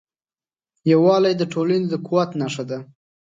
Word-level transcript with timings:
یووالی 0.91 1.33
د 1.37 1.43
ټولنې 1.53 1.87
د 1.89 1.95
قوت 2.05 2.29
نښه 2.41 2.63
ده. 2.69 2.79